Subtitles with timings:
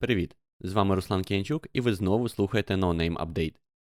[0.00, 0.36] Привіт!
[0.60, 3.54] З вами Руслан Кіянчук і ви знову слухаєте No Name Update.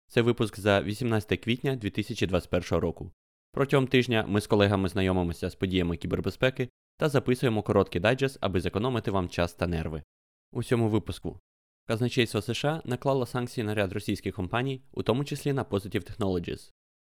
[0.08, 3.12] Це випуск за 18 квітня 2021 року.
[3.52, 9.12] Протягом тижня ми з колегами знайомимося з подіями кібербезпеки та записуємо короткий дайджест, аби зекономити
[9.12, 10.04] вам час та нерви.
[10.52, 11.40] У цьому випуску
[11.88, 16.72] казначейство США наклало санкції на ряд російських компаній, у тому числі на Positive Technologies.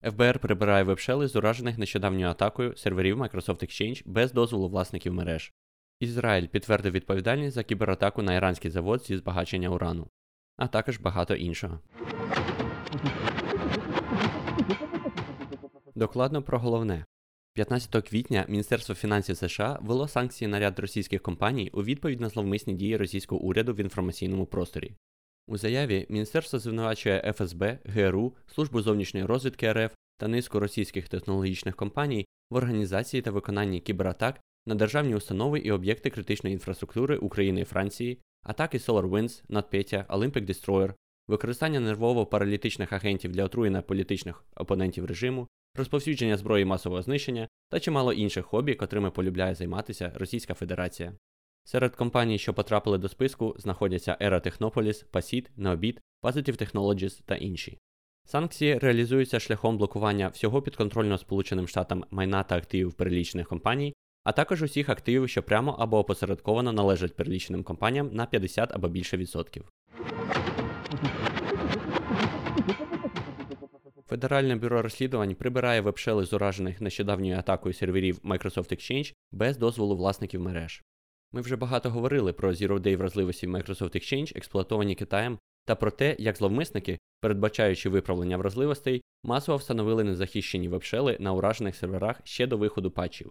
[0.03, 5.53] ФБР прибирає вебшели з уражених нещодавньою атакою серверів Microsoft Exchange без дозволу власників мереж.
[6.01, 10.09] Ізраїль підтвердив відповідальність за кібератаку на іранський завод зі збагачення урану,
[10.57, 11.81] а також багато іншого.
[15.95, 17.05] Докладно про головне.
[17.55, 22.75] 15 квітня Міністерство фінансів США ввело санкції на ряд російських компаній у відповідь на зловмисні
[22.75, 24.95] дії російського уряду в інформаційному просторі.
[25.51, 32.27] У заяві міністерство звинувачує ФСБ, ГРУ, Службу зовнішньої розвідки РФ та низку російських технологічних компаній
[32.51, 38.19] в організації та виконанні кібератак на державні установи і об'єкти критичної інфраструктури України і Франції,
[38.43, 40.95] атаки SolarWinds, NotPetya, Olympic Destroyer,
[41.29, 48.47] використання нервово-паралітичних агентів для отруєння політичних опонентів режиму, розповсюдження зброї масового знищення та чимало інших
[48.47, 51.13] хобі, котрими полюбляє займатися Російська Федерація.
[51.65, 57.79] Серед компаній, що потрапили до списку, знаходяться Era Technopolis, Pasit, Neobit, Positive Technologies та інші.
[58.25, 63.95] Санкції реалізуються шляхом блокування всього підконтрольного Сполученим Штатам майна та активів перелічених компаній,
[64.25, 69.17] а також усіх активів, що прямо або опосередковано належать переліченим компаніям на 50 або більше
[69.17, 69.65] відсотків.
[74.09, 80.41] Федеральне бюро розслідувань прибирає вебшели з уражених нещодавньою атакою серверів Microsoft Exchange без дозволу власників
[80.41, 80.83] мереж.
[81.33, 86.17] Ми вже багато говорили про Zero Day вразливості Microsoft Exchange, експлуатовані Китаєм, та про те,
[86.19, 92.91] як зловмисники, передбачаючи виправлення вразливостей, масово встановили незахищені вебшели на уражених серверах ще до виходу
[92.91, 93.31] патчів.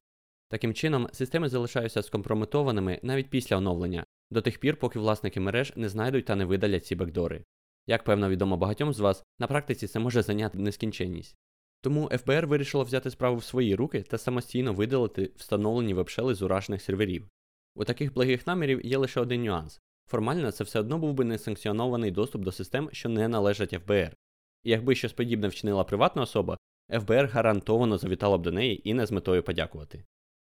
[0.49, 5.89] Таким чином, системи залишаються скомпрометованими навіть після оновлення, до тих пір, поки власники мереж не
[5.89, 7.43] знайдуть та не видалять ці бекдори.
[7.87, 11.35] Як певно відомо багатьом з вас, на практиці це може зайняти нескінченність.
[11.81, 16.81] Тому ФБР вирішило взяти справу в свої руки та самостійно видалити встановлені вебшели з уражених
[16.81, 17.29] серверів.
[17.75, 19.79] У таких благих намірів є лише один нюанс.
[20.07, 24.15] Формально це все одно був би несанкціонований доступ до систем, що не належать ФБР.
[24.63, 26.57] І якби щось подібне вчинила приватна особа,
[26.91, 30.03] ФБР гарантовано завітало б до неї і не з метою подякувати.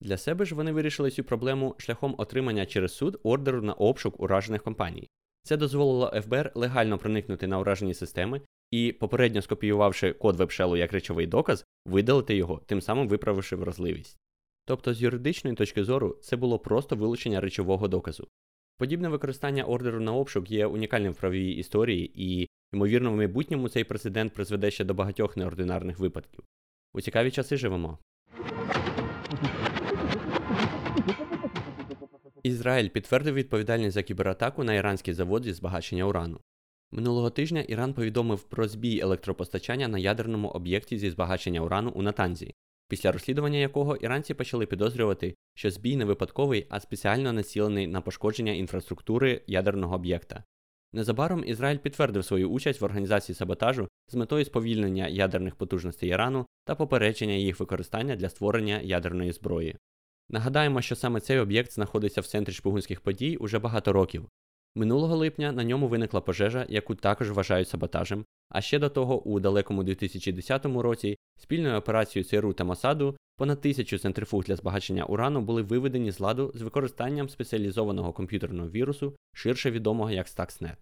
[0.02, 4.64] Для себе ж вони вирішили цю проблему шляхом отримання через суд ордеру на обшук уражених
[4.64, 5.10] компаній.
[5.44, 8.42] Це дозволило ФБР легально проникнути на уражені системи
[8.72, 14.18] і, попередньо скопіювавши код вебшелу як речовий доказ, видалити його, тим самим виправивши вразливість.
[14.68, 18.28] Тобто, з юридичної точки зору, це було просто вилучення речового доказу.
[18.78, 23.84] Подібне використання ордеру на обшук є унікальним в правовій історії, і, ймовірно, в майбутньому цей
[23.84, 26.44] прецедент призведе ще до багатьох неординарних випадків.
[26.94, 27.98] У цікаві часи живемо.
[32.44, 36.40] Ізраїль підтвердив відповідальність за кібератаку на іранський завод зі збагачення урану.
[36.92, 42.54] Минулого тижня Іран повідомив про збій електропостачання на ядерному об'єкті зі збагачення урану у Натанзі,
[42.88, 48.52] після розслідування якого іранці почали підозрювати, що збій не випадковий, а спеціально націлений на пошкодження
[48.52, 50.44] інфраструктури ядерного об'єкта.
[50.94, 56.76] Незабаром Ізраїль підтвердив свою участь в організації саботажу з метою сповільнення ядерних потужностей Ірану та
[56.76, 59.76] попередження їх використання для створення ядерної зброї.
[60.30, 64.30] Нагадаємо, що саме цей об'єкт знаходиться в центрі шпигунських подій уже багато років.
[64.76, 69.40] Минулого липня на ньому виникла пожежа, яку також вважають саботажем, а ще до того, у
[69.40, 75.62] далекому 2010 році, спільною операцією ЦРУ та Масаду понад тисячу центрифуг для збагачення урану були
[75.62, 80.78] виведені з ладу з використанням спеціалізованого комп'ютерного вірусу, ширше відомого як Stuxnet.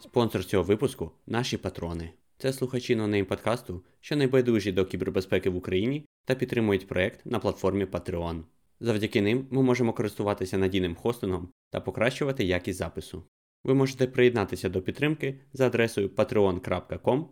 [0.00, 2.10] Спонсор цього випуску наші патрони.
[2.38, 7.84] Це слухачі нонейм подкасту, що найбайдужі до кібербезпеки в Україні та підтримують проект на платформі
[7.84, 8.42] Patreon.
[8.80, 13.22] Завдяки ним ми можемо користуватися надійним хостингом та покращувати якість запису.
[13.64, 17.24] Ви можете приєднатися до підтримки за адресою patreon.com.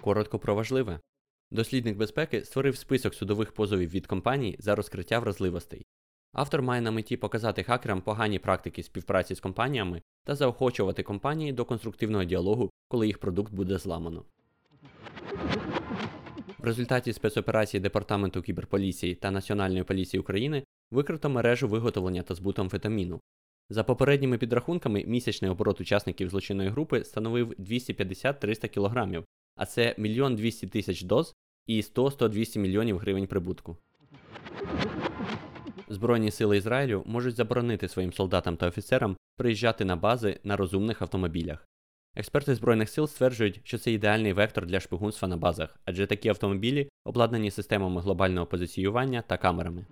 [0.00, 1.00] Коротко про важливе.
[1.50, 5.86] Дослідник безпеки створив список судових позовів від компаній за розкриття вразливостей.
[6.32, 11.64] Автор має на меті показати хакерам погані практики співпраці з компаніями та заохочувати компанії до
[11.64, 14.24] конструктивного діалогу, коли їх продукт буде зламано.
[16.58, 23.20] В результаті спецоперації Департаменту кіберполіції та Національної поліції України викрито мережу виготовлення та збуту амфетаміну.
[23.70, 29.24] За попередніми підрахунками, місячний оборот учасників злочинної групи становив 250-300 кг,
[29.56, 31.34] а це 1 200 тисяч доз
[31.66, 33.76] і 100-100-200 мільйонів гривень прибутку.
[35.88, 41.66] Збройні сили Ізраїлю можуть заборонити своїм солдатам та офіцерам приїжджати на бази на розумних автомобілях.
[42.14, 46.88] Експерти Збройних сил стверджують, що це ідеальний вектор для шпигунства на базах, адже такі автомобілі
[47.04, 49.86] обладнані системами глобального позиціювання та камерами.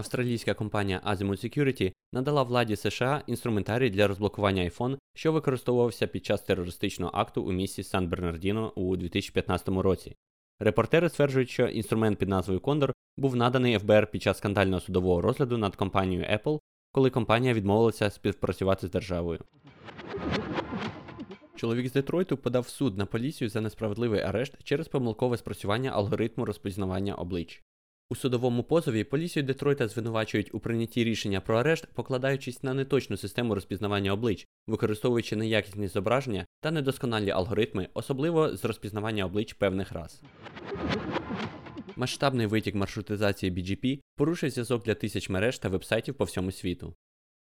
[0.00, 6.42] Австралійська компанія Azimuth Security надала владі США інструментарій для розблокування iPhone, що використовувався під час
[6.42, 10.16] терористичного акту у місті Сан Бернардіно у 2015 році.
[10.60, 15.58] Репортери стверджують, що інструмент під назвою Condor був наданий ФБР під час скандального судового розгляду
[15.58, 16.60] над компанією Apple,
[16.92, 19.40] коли компанія відмовилася співпрацювати з державою.
[21.56, 27.14] Чоловік з Детройту подав суд на поліцію за несправедливий арешт через помилкове спрацювання алгоритму розпізнавання
[27.14, 27.62] облич.
[28.12, 33.54] У судовому позові поліцію Детройта звинувачують у прийнятті рішення про арешт, покладаючись на неточну систему
[33.54, 40.22] розпізнавання облич, використовуючи неякісні зображення та недосконалі алгоритми, особливо з розпізнавання облич певних рас.
[41.96, 46.94] Масштабний витік маршрутизації BGP порушив зв'язок для тисяч мереж та вебсайтів по всьому світу.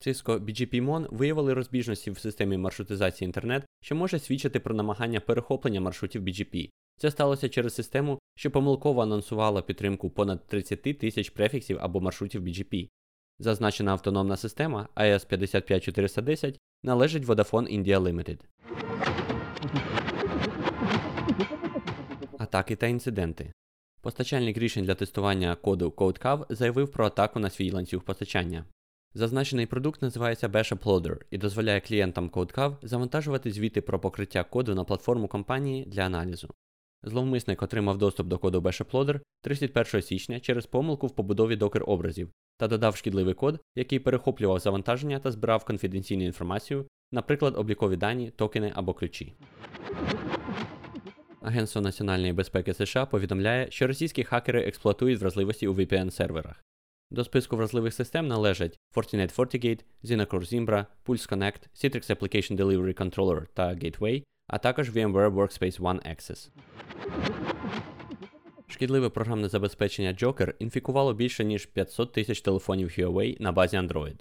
[0.07, 6.23] Cisco BGP-Mon виявили розбіжності в системі маршрутизації інтернет, що може свідчити про намагання перехоплення маршрутів
[6.23, 6.71] BGP.
[6.99, 12.89] Це сталося через систему, що помилково анонсувала підтримку понад 30 тисяч префіксів або маршрутів BGP.
[13.39, 18.41] Зазначена автономна система AES 55410 належить Vodafone India Limited.
[22.39, 23.53] Атаки та інциденти.
[24.01, 28.65] Постачальник рішень для тестування коду CodeCav заявив про атаку на свій ланцюг постачання.
[29.15, 34.85] Зазначений продукт називається Bash Uploader і дозволяє клієнтам CodeCav завантажувати звіти про покриття коду на
[34.85, 36.51] платформу компанії для аналізу.
[37.07, 42.31] Зловмисник отримав доступ до коду Bash Uploader 31 січня через помилку в побудові докер образів
[42.57, 48.73] та додав шкідливий код, який перехоплював завантаження та збирав конфіденційну інформацію, наприклад, облікові дані, токени
[48.75, 49.35] або ключі.
[51.43, 56.55] Агентство національної безпеки США повідомляє, що російські хакери експлуатують вразливості у VPN-серверах.
[57.11, 63.47] До списку вразливих систем належать Fortinet FortiGate, Zinacor Zimbra, Pulse Connect, Citrix Application Delivery Controller
[63.55, 66.51] та Gateway, а також VMware Workspace ONE Access.
[68.69, 74.17] Шкідливе програмне забезпечення Joker інфікувало більше ніж 500 тисяч телефонів Huawei на базі Android.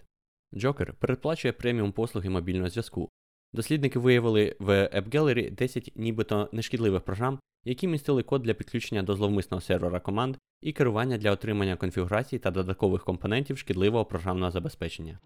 [0.54, 3.10] Joker передплачує преміум послуги мобільного зв'язку.
[3.54, 9.62] Дослідники виявили в AppGallery 10 нібито нешкідливих програм, які містили код для підключення до зловмисного
[9.62, 15.19] сервера команд і керування для отримання конфігурацій та додаткових компонентів шкідливого програмного забезпечення.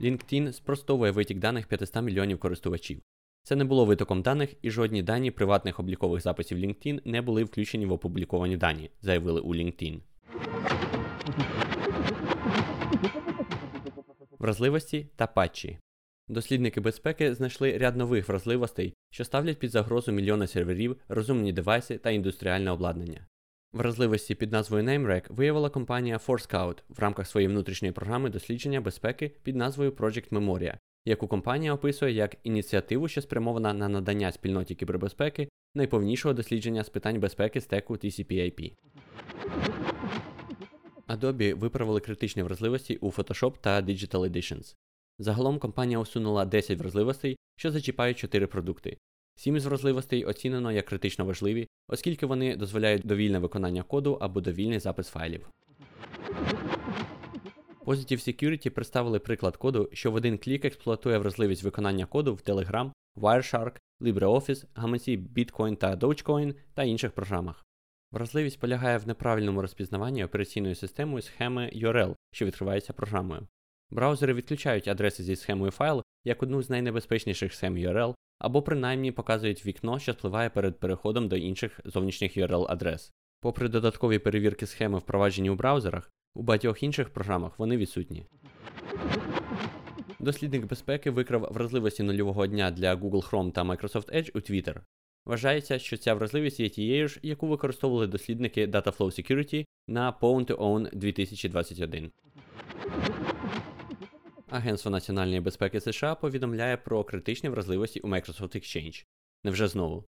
[0.00, 3.00] LinkedIn спростовує витік даних 500 мільйонів користувачів.
[3.42, 7.86] Це не було витоком даних, і жодні дані приватних облікових записів LinkedIn не були включені
[7.86, 10.00] в опубліковані дані, заявили у LinkedIn.
[14.38, 15.78] Вразливості та патчі.
[16.28, 22.10] Дослідники безпеки знайшли ряд нових вразливостей, що ставлять під загрозу мільйони серверів, розумні девайси та
[22.10, 23.26] індустріальне обладнання.
[23.72, 29.56] Вразливості під назвою NameRack виявила компанія ForScout в рамках своєї внутрішньої програми дослідження безпеки під
[29.56, 36.34] назвою Project Memoria, яку компанія описує як ініціативу, що спрямована на надання спільноті кібербезпеки найповнішого
[36.34, 38.72] дослідження з питань безпеки стеку TCP/IP.
[41.08, 44.74] Adobe виправили критичні вразливості у Photoshop та Digital Editions.
[45.18, 48.96] Загалом компанія усунула 10 вразливостей, що зачіпають 4 продукти.
[49.36, 54.78] Сім із вразливостей оцінено як критично важливі, оскільки вони дозволяють довільне виконання коду або довільний
[54.78, 55.48] запис файлів.
[57.84, 62.90] Positive Security представили приклад коду, що в один клік експлуатує вразливість виконання коду в Telegram,
[63.16, 67.66] Wireshark, LibreOffice, гаманці Bitcoin та Dogecoin та інших програмах.
[68.12, 73.46] Вразливість полягає в неправильному розпізнаванні операційною системою схеми URL, що відкривається програмою.
[73.90, 79.66] Браузери відключають адреси зі схемою файлу як одну з найнебезпечніших схем URL, або принаймні показують
[79.66, 83.12] вікно, що спливає перед переходом до інших зовнішніх URL-адрес.
[83.40, 88.26] Попри додаткові перевірки схеми впроваджені у браузерах, у багатьох інших програмах вони відсутні.
[90.20, 94.80] Дослідник безпеки викрав вразливості нульового дня для Google Chrome та Microsoft Edge у Twitter.
[95.26, 100.56] Вважається, що ця вразливість є тією ж, яку використовували дослідники Dataflow Security на Pwn to
[100.56, 102.10] Own 2021.
[104.50, 109.04] Агентство національної безпеки США повідомляє про критичні вразливості у Microsoft Exchange.
[109.44, 110.04] Невже знову?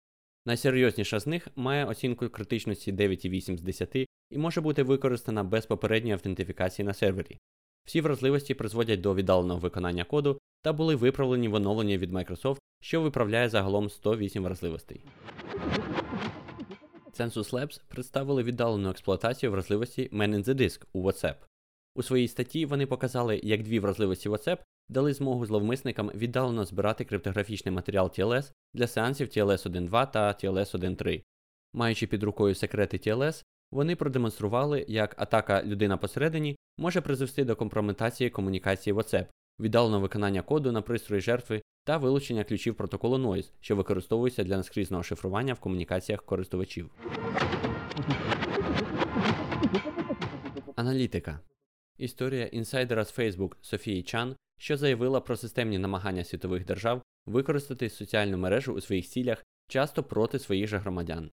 [0.46, 3.96] Найсерйозніша з них має оцінку критичності 9,8 з 10
[4.30, 7.38] і може бути використана без попередньої автентифікації на сервері.
[7.84, 13.00] Всі вразливості призводять до віддаленого виконання коду та були виправлені в оновленні від Microsoft, що
[13.00, 15.00] виправляє загалом 108 вразливостей.
[17.18, 21.47] Census Labs представили віддалену експлуатацію вразливості Man in the Disk у WhatsApp.
[21.98, 27.74] У своїй статті вони показали, як дві вразливості WhatsApp дали змогу зловмисникам віддалено збирати криптографічний
[27.74, 31.22] матеріал TLS для сеансів TLS 1.2 та TLS 1.3.
[31.72, 38.30] Маючи під рукою секрети TLS, вони продемонстрували, як атака людина посередині може призвести до компрометації
[38.30, 39.26] комунікації WhatsApp,
[39.60, 45.02] віддаленого виконання коду на пристрої жертви та вилучення ключів протоколу Noise, що використовується для наскрізного
[45.02, 46.90] шифрування в комунікаціях користувачів.
[50.76, 51.40] Аналітика
[51.98, 58.38] Історія інсайдера з Facebook Софії Чан, що заявила про системні намагання світових держав використати соціальну
[58.38, 61.30] мережу у своїх цілях часто проти своїх же громадян.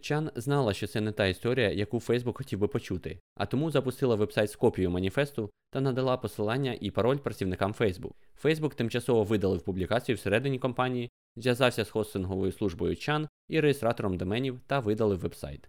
[0.00, 4.14] Чан знала, що це не та історія, яку Facebook хотів би почути, а тому запустила
[4.14, 8.12] вебсайт з копією маніфесту та надала посилання і пароль працівникам Facebook.
[8.44, 14.80] Facebook тимчасово видалив публікацію всередині компанії, зв'язався з хостинговою службою Чан і реєстратором доменів та
[14.80, 15.68] видалив вебсайт.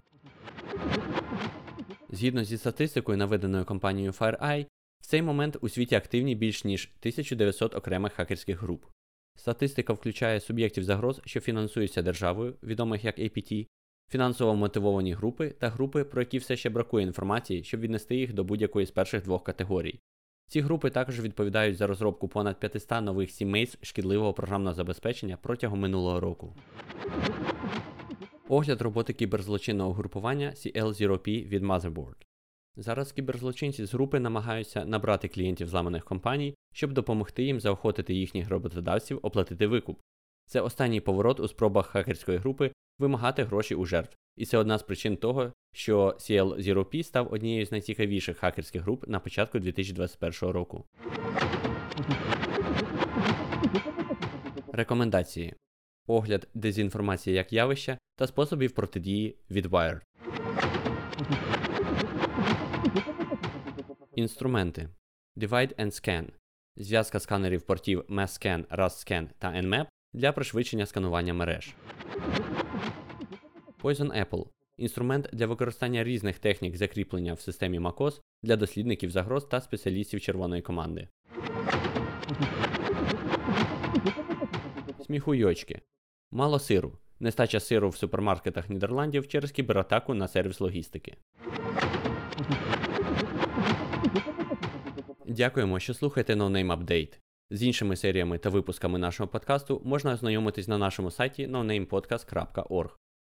[2.09, 4.65] Згідно зі статистикою, наведеною компанією FireEye,
[5.01, 8.85] в цей момент у світі активні більш ніж 1900 окремих хакерських груп.
[9.35, 13.67] Статистика включає суб'єктів загроз, що фінансуються державою, відомих як APT,
[14.11, 18.43] фінансово мотивовані групи та групи, про які все ще бракує інформації, щоб віднести їх до
[18.43, 19.99] будь-якої з перших двох категорій.
[20.49, 26.19] Ці групи також відповідають за розробку понад 500 нових сімей шкідливого програмного забезпечення протягом минулого
[26.19, 26.55] року.
[28.49, 32.15] Огляд роботи кіберзлочинного групування CL0P від Motherboard.
[32.75, 39.19] Зараз кіберзлочинці з групи намагаються набрати клієнтів зламаних компаній, щоб допомогти їм заохотити їхніх роботодавців
[39.21, 39.99] оплатити викуп.
[40.45, 44.15] Це останній поворот у спробах хакерської групи вимагати гроші у жертв.
[44.35, 49.19] І це одна з причин того, що CL0P став однією з найцікавіших хакерських груп на
[49.19, 50.85] початку 2021 року.
[54.73, 55.55] Рекомендації
[56.07, 60.01] огляд дезінформації як явища та способів протидії від Wired.
[64.15, 64.89] Інструменти
[65.37, 66.25] Divide and Scan
[66.75, 71.75] зв'язка сканерів портів MassScan, RustScan та Nmap для пришвидшення сканування мереж.
[73.83, 74.45] Poison Apple
[74.77, 80.61] інструмент для використання різних технік закріплення в системі MacOS для дослідників загроз та спеціалістів червоної
[80.61, 81.07] команди.
[85.05, 85.81] Сміхуйочки.
[86.31, 86.97] Мало сиру.
[87.19, 91.17] Нестача сиру в супермаркетах Нідерландів через кібератаку на сервіс логістики.
[95.25, 97.19] Дякуємо, що слухаєте NoName Update.
[97.51, 102.89] З іншими серіями та випусками нашого подкасту можна ознайомитись на нашому сайті nonamepodcast.org.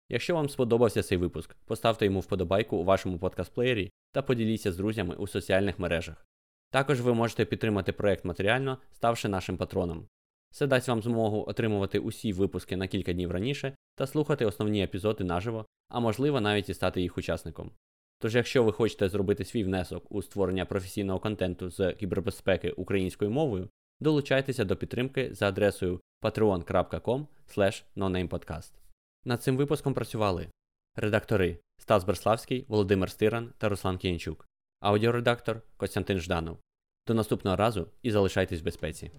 [0.10, 5.16] Якщо вам сподобався цей випуск, поставте йому вподобайку у вашому подкаст-плеєрі та поділіться з друзями
[5.16, 6.26] у соціальних мережах.
[6.72, 10.08] Також ви можете підтримати проект матеріально, ставши нашим патроном.
[10.52, 15.24] Це дасть вам змогу отримувати усі випуски на кілька днів раніше та слухати основні епізоди
[15.24, 17.72] наживо, а можливо навіть і стати їх учасником.
[18.20, 23.70] Тож, якщо ви хочете зробити свій внесок у створення професійного контенту з кібербезпеки українською мовою,
[24.00, 27.26] долучайтеся до підтримки за адресою patreon.com
[27.98, 28.72] nonamepodcast.
[29.26, 30.48] Над цим випуском працювали
[30.96, 34.48] редактори Стас Берславський, Володимир Стиран та Руслан Кіянчук,
[34.80, 36.58] аудіоредактор Костянтин Жданов.
[37.08, 39.12] До наступного разу і залишайтесь в безпеці.